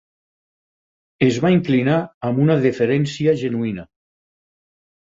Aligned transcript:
Es 1.27 1.37
va 1.45 1.51
inclinar 1.57 1.99
amb 2.31 2.43
una 2.47 2.57
deferència 2.65 3.39
genuïna. 3.45 3.89